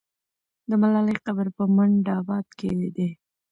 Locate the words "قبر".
1.25-1.47